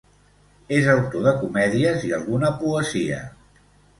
[0.77, 3.21] És autor de comèdies i alguna poesia.